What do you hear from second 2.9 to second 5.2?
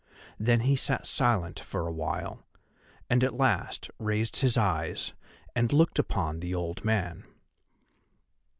and at last raised his eyes